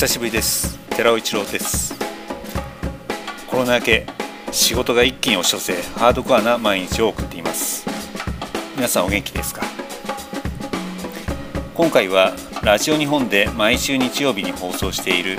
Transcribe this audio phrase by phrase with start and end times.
[0.00, 0.78] 久しぶりです。
[0.88, 1.94] 寺尾一郎です。
[3.46, 4.06] コロナ明け
[4.50, 7.84] 仕事が一気に押し寄せハードコアな毎日を送っています。
[8.76, 9.60] 皆さんお元気ですか？
[11.74, 12.32] 今回は
[12.62, 15.36] ラジオ日本で毎週日曜日に放送している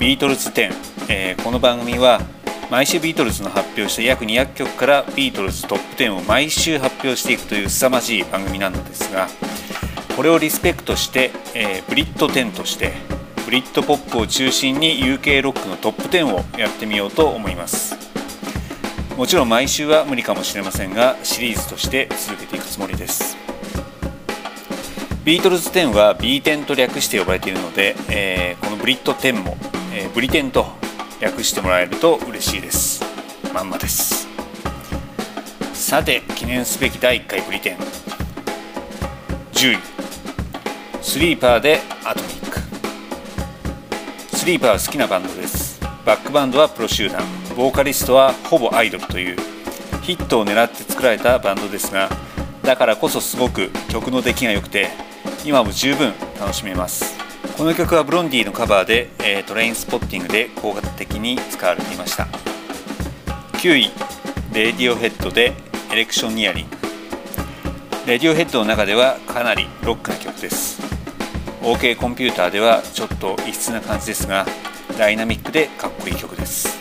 [0.00, 0.72] ビートルズ10、
[1.08, 2.20] えー、この番組は
[2.68, 9.28] 毎週ビートルズの発表した約200曲からビートルズトップ10を毎週発表していくという凄まじい番組なのですが
[10.16, 12.94] これをリスペクトして、えー、ブリット10として
[13.44, 17.96] ブリットポップを中心に UK ロックのトップ10をやってみようと思います。
[19.16, 23.36] もちろん毎週は無理かもしれませんがシリーズとして続けていくつもりです。
[25.24, 29.56] ビートルズ10は B10 と略して呼ばれているので、えー、このブリット10も、
[29.92, 30.66] えー、ブリ10と
[31.20, 33.02] 略してもらえると嬉しいです。
[33.52, 34.28] まんまです。
[35.74, 37.76] さて記念すべき第1回ブリ10
[39.52, 39.78] 10位
[41.02, 42.39] スリーパーでアトミ
[44.50, 45.80] リーパー好きなバンドです。
[46.04, 47.22] バックバンドはプロ集団。
[47.56, 49.36] ボーカリストはほぼアイドルという
[50.02, 52.08] ヒットを狙って作られたバンドですが
[52.62, 54.88] だからこそすごく曲の出来が良くて
[55.44, 57.16] 今も十分楽しめます。
[57.56, 62.24] この曲はブロンディのカバーで、えー、トレインスポッティングで効果的に使われていました。
[63.58, 63.92] 9位
[64.52, 65.52] レディオヘッドで
[65.92, 66.66] エレクションニアリン。
[66.68, 66.76] グ
[68.04, 70.89] レディオヘッドの中ではかなりロックな曲です。
[71.62, 74.46] OK コンピューターではちょっと異質な感じですが
[74.98, 76.80] ダイナミックでかっこいい曲です。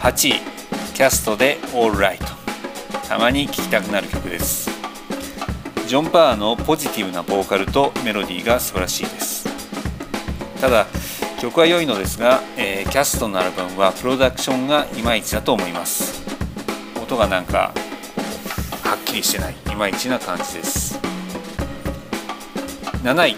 [0.00, 0.32] 8位
[0.94, 2.18] キャストで All Right
[3.08, 4.70] たまに聴きたくなる曲です。
[5.86, 9.48] ジョン・パーのポジティブなボーカルとメロディーが素晴らしいです。
[10.60, 10.86] ただ
[11.40, 16.22] 曲は良いのですが、えー、キャストのアルバムはプロダクションがいまいちだと思います。
[17.02, 17.72] 音がなんか
[18.84, 19.54] はっきりしてない。
[19.72, 21.00] いまいちな感じです。
[23.02, 23.36] 7位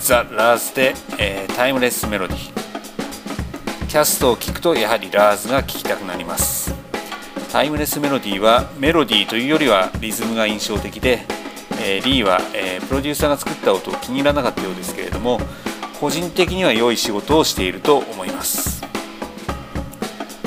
[0.00, 2.52] ザ・ラーズで、えー、タイムレスメロディ
[3.86, 6.74] キャストを聴くとやはりラーズが聴きたくなります。
[7.52, 11.20] タイムレスメロディーはメロディーというよりはリズムが印象的で、
[11.80, 15.38] えー、リーは、えー、プロデューサーが作った音を気に入らなかったようですけれども
[16.00, 18.84] 個人的には良い仕事をしていると思います。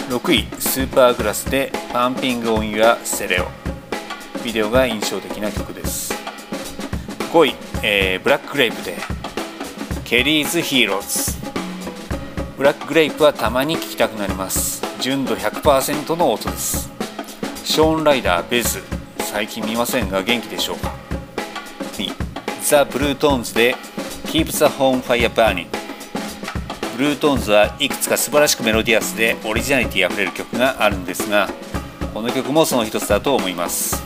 [0.10, 3.48] 6位スーパーグラスで Pumping on Your Stereo。
[4.44, 6.09] ビデオが印象的な曲です。
[7.32, 8.98] 5位、えー、ブラックグレープで
[10.04, 11.38] Kelly's Heroes
[12.58, 14.82] ブラックグレープはたまに聴きたくなります。
[15.00, 16.90] 純度100%の音です
[17.64, 18.82] ショーン・ライダーベズ
[19.20, 20.94] 最近見ませんが元気でしょうか
[21.94, 22.12] ？2
[22.62, 23.76] ザ・ブルートーンズで
[24.26, 25.68] Keep the Home Fire Burning
[26.98, 31.48] ブルートーンズはいくつか素晴らしくメロディアスでオリジナリティあふれる曲があるんですが
[32.14, 34.04] この曲もその一つだと思います。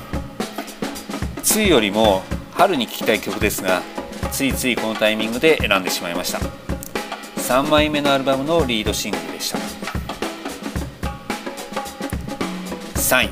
[1.41, 2.21] 梅雨よりも
[2.63, 3.81] 春に聴きたい曲ですが
[4.31, 6.39] ついついこのタイミングで選んでしまいました。
[7.41, 9.57] 3枚目のアルバムのリードシングルでした。
[12.97, 13.29] 3位。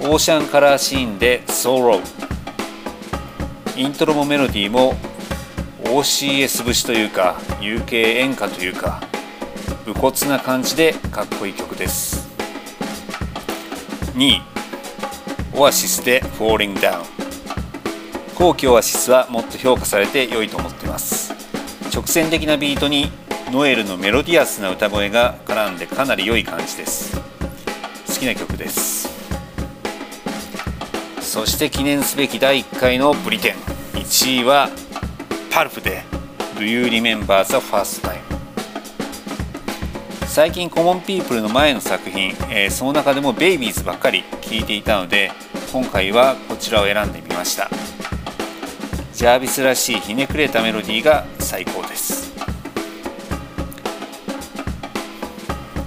[0.00, 1.94] オーシャンカラーシーンで「ソーロ。
[1.94, 4.94] ー」イントロもメロディーも
[5.84, 9.02] OCS 節というか UK 演歌というか
[9.86, 12.28] 武骨な感じでかっこいい曲です。
[14.14, 14.42] 2位。
[15.54, 17.04] オアシスで「Falling Down」
[18.34, 21.32] 後期オアシスはもっと評価されて良いと思っています。
[21.92, 23.10] 直線的なビートに
[23.50, 27.20] ノエルのメロディアスな歌声が絡んでかなり良い感じです。
[28.06, 29.08] 好きな曲です。
[31.20, 33.74] そして記念すべき第1回のブリテン。
[34.04, 34.68] 1位は
[35.50, 36.02] パルプで
[36.56, 38.20] Do You Remember the First Time
[40.26, 45.32] 最近コモンピープルの前の作品、えー、その中でもベイビーズばっかり聴いていたので
[45.72, 47.93] 今回はこちらを選んでみました。
[49.14, 52.34] ジャービスらしいひねくれたメロディーが最高です。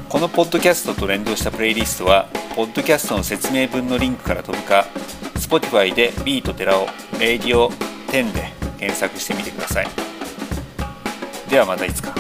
[0.08, 4.86] このポッドキャストと連動したプレイリストはポッドキャストの説明文のリンクから飛ぶか
[5.36, 6.88] Spotify でビート寺尾
[7.20, 9.88] レイディオ10で検索してみてください。
[11.50, 12.16] ではまたいつか。